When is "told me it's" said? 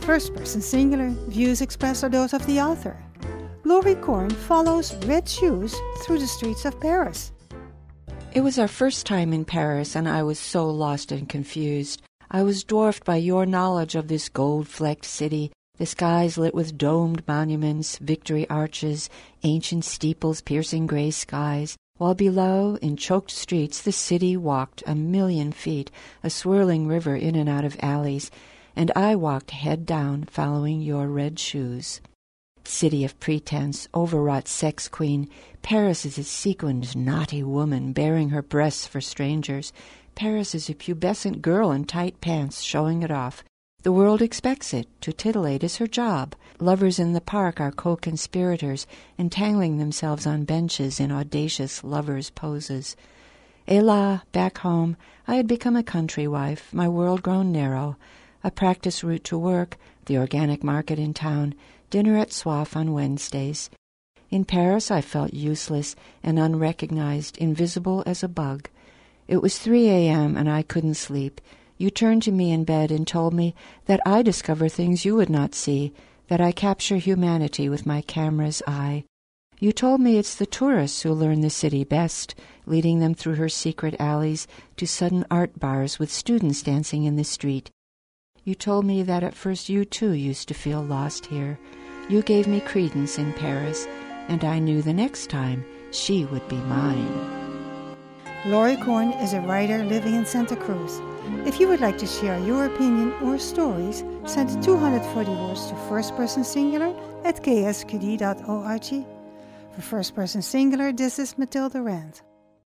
79.72-80.34